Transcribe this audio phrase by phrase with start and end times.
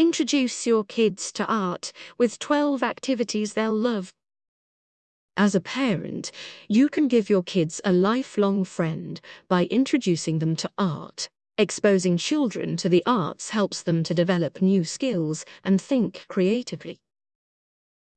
[0.00, 4.14] Introduce your kids to art with 12 activities they'll love.
[5.36, 6.32] As a parent,
[6.68, 11.28] you can give your kids a lifelong friend by introducing them to art.
[11.58, 16.96] Exposing children to the arts helps them to develop new skills and think creatively.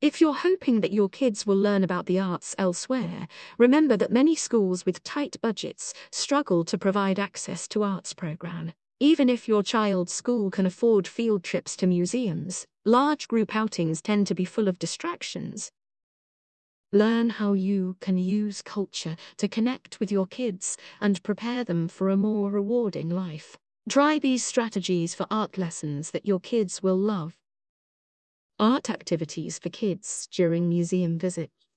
[0.00, 4.34] If you're hoping that your kids will learn about the arts elsewhere, remember that many
[4.34, 8.72] schools with tight budgets struggle to provide access to arts program.
[9.00, 14.26] Even if your child's school can afford field trips to museums, large group outings tend
[14.26, 15.70] to be full of distractions.
[16.92, 22.08] Learn how you can use culture to connect with your kids and prepare them for
[22.08, 23.56] a more rewarding life.
[23.88, 27.36] Try these strategies for art lessons that your kids will love.
[28.58, 31.67] Art activities for kids during museum visits.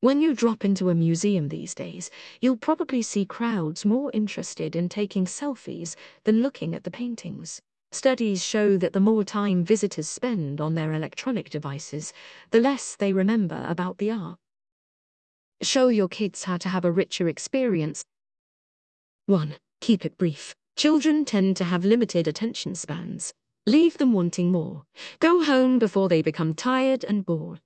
[0.00, 2.10] When you drop into a museum these days,
[2.40, 7.62] you'll probably see crowds more interested in taking selfies than looking at the paintings.
[7.92, 12.12] Studies show that the more time visitors spend on their electronic devices,
[12.50, 14.38] the less they remember about the art.
[15.62, 18.04] Show your kids how to have a richer experience.
[19.24, 19.54] 1.
[19.80, 20.54] Keep it brief.
[20.76, 23.32] Children tend to have limited attention spans.
[23.66, 24.84] Leave them wanting more.
[25.20, 27.60] Go home before they become tired and bored.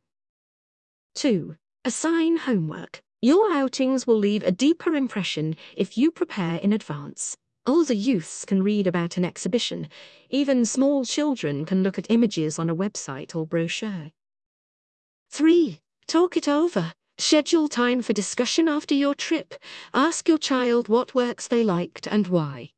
[1.17, 1.57] 2.
[1.83, 3.01] Assign homework.
[3.23, 7.39] Your outings will leave a deeper impression if you prepare in advance.
[7.67, 9.89] Older youths can read about an exhibition.
[10.29, 14.11] Even small children can look at images on a website or brochure.
[15.31, 15.81] 3.
[16.07, 16.93] Talk it over.
[17.17, 19.55] Schedule time for discussion after your trip.
[19.95, 22.73] Ask your child what works they liked and why.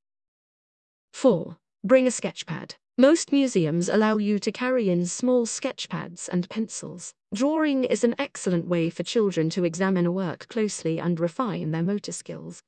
[1.12, 1.56] 4.
[1.82, 2.76] Bring a sketchpad.
[3.02, 7.14] Most museums allow you to carry in small sketchpads and pencils.
[7.34, 11.82] Drawing is an excellent way for children to examine a work closely and refine their
[11.82, 12.62] motor skills.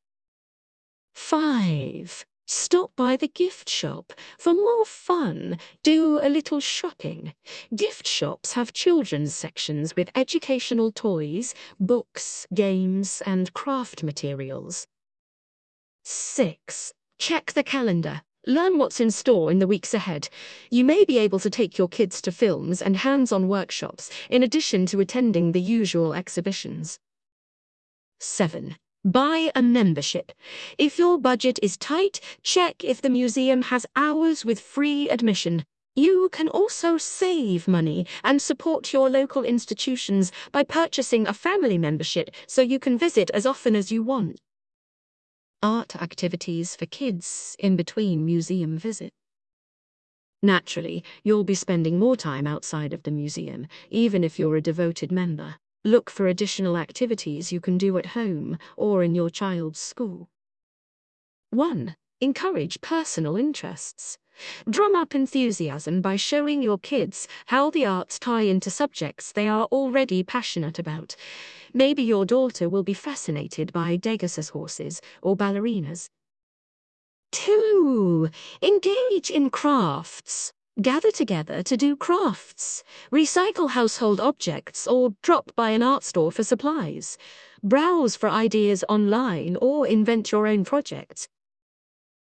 [1.15, 2.27] 5.
[2.49, 4.13] Stop by the gift shop.
[4.37, 7.33] For more fun, do a little shopping.
[7.73, 14.89] Gift shops have children's sections with educational toys, books, games, and craft materials.
[16.03, 16.93] 6.
[17.21, 18.23] Check the calendar.
[18.47, 20.29] Learn what's in store in the weeks ahead.
[20.71, 24.85] You may be able to take your kids to films and hands-on workshops, in addition
[24.87, 26.99] to attending the usual exhibitions.
[28.21, 28.77] 7.
[29.03, 30.33] Buy a membership.
[30.77, 35.65] If your budget is tight, check if the museum has hours with free admission.
[35.97, 42.31] You can also save money and support your local institutions by purchasing a family membership
[42.47, 44.39] so you can visit as often as you want
[45.65, 49.17] art activities for kids in between museum visits.
[50.43, 55.11] Naturally, you'll be spending more time outside of the museum, even if you're a devoted
[55.11, 55.55] member.
[55.83, 60.29] Look for additional activities you can do at home or in your child's school.
[61.49, 61.97] 1.
[62.21, 64.19] Encourage personal interests.
[64.69, 69.65] Drum up enthusiasm by showing your kids how the arts tie into subjects they are
[69.67, 71.17] already passionate about.
[71.73, 76.09] Maybe your daughter will be fascinated by Degas's horses or ballerinas.
[77.33, 78.29] 2.
[78.63, 80.53] Engage in crafts.
[80.81, 82.83] Gather together to do crafts.
[83.13, 87.17] Recycle household objects or drop by an art store for supplies.
[87.63, 91.29] Browse for ideas online or invent your own projects.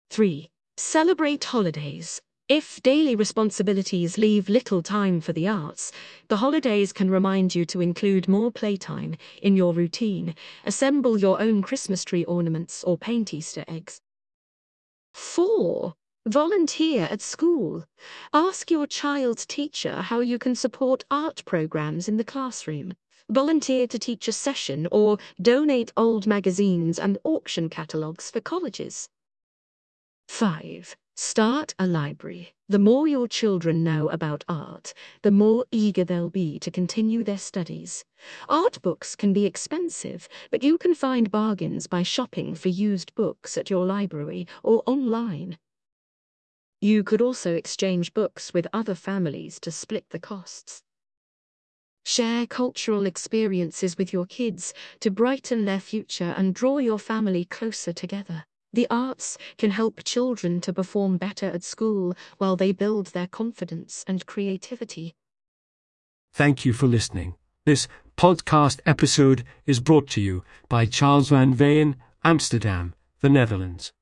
[0.10, 0.50] 3.
[0.80, 2.22] Celebrate holidays.
[2.48, 5.92] If daily responsibilities leave little time for the arts,
[6.28, 10.36] the holidays can remind you to include more playtime in your routine.
[10.66, 14.02] Assemble your own Christmas tree ornaments or paint Easter eggs.
[15.16, 15.96] 4.
[16.28, 17.84] Volunteer at school.
[18.32, 22.94] Ask your child's teacher how you can support art programs in the classroom.
[23.32, 29.10] Volunteer to teach a session or donate old magazines and auction catalogues for colleges.
[30.28, 30.96] 5.
[31.16, 32.54] Start a library.
[32.70, 34.94] The more your children know about art,
[35.24, 38.06] the more eager they'll be to continue their studies.
[38.48, 43.58] Art books can be expensive, but you can find bargains by shopping for used books
[43.58, 45.58] at your library or online.
[46.82, 50.84] You could also exchange books with other families to split the costs.
[52.06, 57.92] Share cultural experiences with your kids to brighten their future and draw your family closer
[57.92, 58.46] together.
[58.74, 64.04] The arts can help children to perform better at school while they build their confidence
[64.08, 65.16] and creativity.
[66.34, 67.36] Thank you for listening.
[67.66, 67.88] This
[68.18, 73.94] podcast episode is brought to you by Charles van Veen, Amsterdam, the Netherlands.